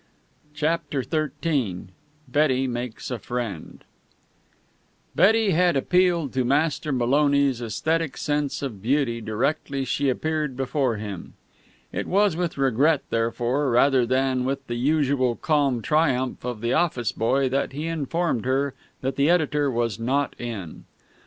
CHAPTER 0.55 1.03
XIII 1.03 1.89
BETTY 2.27 2.65
MAKES 2.65 3.11
A 3.11 3.19
FRIEND 3.19 3.83
Betty 5.15 5.51
had 5.51 5.77
appealed 5.77 6.33
to 6.33 6.43
Master 6.43 6.91
Maloney's 6.91 7.61
esthetic 7.61 8.17
sense 8.17 8.63
of 8.63 8.81
beauty 8.81 9.21
directly 9.21 9.85
she 9.85 10.09
appeared 10.09 10.57
before 10.57 10.95
him. 10.97 11.35
It 11.91 12.07
was 12.07 12.35
with 12.35 12.57
regret, 12.57 13.03
therefore, 13.11 13.69
rather 13.69 14.03
than 14.07 14.43
with 14.43 14.65
the 14.65 14.73
usual 14.73 15.35
calm 15.35 15.83
triumph 15.83 16.43
of 16.45 16.61
the 16.61 16.73
office 16.73 17.11
boy, 17.11 17.47
that 17.49 17.71
he 17.73 17.85
informed 17.85 18.45
her 18.45 18.73
that 19.01 19.17
the 19.17 19.29
editor 19.29 19.69
was 19.69 19.99
not 19.99 20.35
in. 20.39 20.85